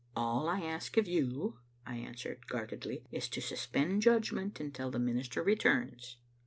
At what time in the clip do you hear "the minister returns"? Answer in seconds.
4.89-6.17